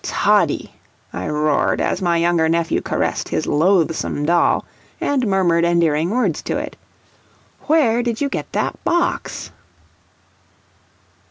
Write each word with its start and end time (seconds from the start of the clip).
"Toddie," 0.03 0.71
I 1.13 1.27
roared, 1.29 1.79
as 1.79 2.01
my 2.01 2.17
younger 2.17 2.49
nephew 2.49 2.81
caressed 2.81 3.29
his 3.29 3.45
loathsome 3.45 4.25
doll, 4.25 4.65
and 4.99 5.27
murmured 5.27 5.63
endearing 5.63 6.09
words 6.09 6.41
to 6.41 6.57
it, 6.57 6.75
"where 7.67 8.01
did 8.01 8.19
you 8.19 8.27
get 8.27 8.51
that 8.53 8.83
box?" 8.83 9.51